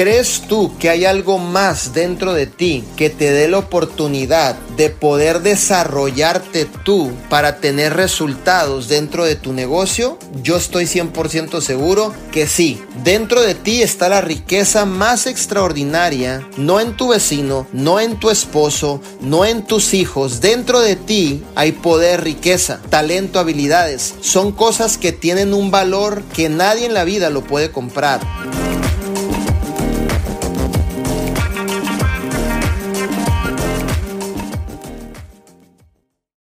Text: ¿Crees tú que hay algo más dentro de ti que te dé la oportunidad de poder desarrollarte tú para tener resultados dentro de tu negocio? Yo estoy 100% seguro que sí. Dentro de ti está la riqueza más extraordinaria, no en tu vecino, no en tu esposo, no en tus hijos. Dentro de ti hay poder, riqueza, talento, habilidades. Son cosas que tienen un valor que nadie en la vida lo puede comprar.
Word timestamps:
¿Crees 0.00 0.44
tú 0.48 0.72
que 0.78 0.88
hay 0.88 1.04
algo 1.04 1.36
más 1.36 1.92
dentro 1.92 2.32
de 2.32 2.46
ti 2.46 2.82
que 2.96 3.10
te 3.10 3.32
dé 3.32 3.48
la 3.48 3.58
oportunidad 3.58 4.56
de 4.74 4.88
poder 4.88 5.42
desarrollarte 5.42 6.64
tú 6.64 7.10
para 7.28 7.58
tener 7.58 7.92
resultados 7.92 8.88
dentro 8.88 9.26
de 9.26 9.36
tu 9.36 9.52
negocio? 9.52 10.18
Yo 10.42 10.56
estoy 10.56 10.86
100% 10.86 11.60
seguro 11.60 12.14
que 12.32 12.46
sí. 12.46 12.82
Dentro 13.04 13.42
de 13.42 13.54
ti 13.54 13.82
está 13.82 14.08
la 14.08 14.22
riqueza 14.22 14.86
más 14.86 15.26
extraordinaria, 15.26 16.48
no 16.56 16.80
en 16.80 16.96
tu 16.96 17.08
vecino, 17.08 17.66
no 17.74 18.00
en 18.00 18.18
tu 18.18 18.30
esposo, 18.30 19.02
no 19.20 19.44
en 19.44 19.66
tus 19.66 19.92
hijos. 19.92 20.40
Dentro 20.40 20.80
de 20.80 20.96
ti 20.96 21.44
hay 21.56 21.72
poder, 21.72 22.24
riqueza, 22.24 22.80
talento, 22.88 23.38
habilidades. 23.38 24.14
Son 24.22 24.52
cosas 24.52 24.96
que 24.96 25.12
tienen 25.12 25.52
un 25.52 25.70
valor 25.70 26.22
que 26.34 26.48
nadie 26.48 26.86
en 26.86 26.94
la 26.94 27.04
vida 27.04 27.28
lo 27.28 27.44
puede 27.44 27.70
comprar. 27.70 28.20